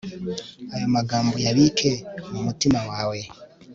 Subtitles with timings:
[0.73, 1.91] ayo magambo uyabike
[2.31, 3.19] mu mutima wawe